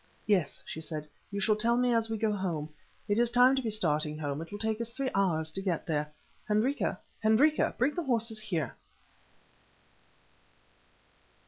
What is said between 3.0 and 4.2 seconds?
It is time to be starting